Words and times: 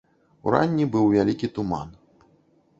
Уранні 0.51 0.85
быў 0.95 1.05
вялікі 1.17 1.47
туман. 1.59 1.95